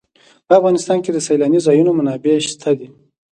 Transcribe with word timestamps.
په 0.47 0.53
افغانستان 0.59 0.97
کې 1.03 1.11
د 1.13 1.17
سیلاني 1.27 1.59
ځایونو 1.65 1.91
منابع 1.97 2.35
شته 2.47 2.71
دي. 2.79 2.87